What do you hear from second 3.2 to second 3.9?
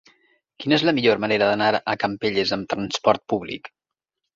públic?